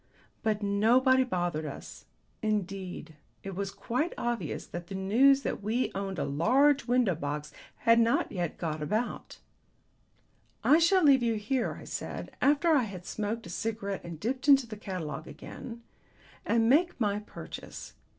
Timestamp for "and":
14.03-14.19, 16.47-16.67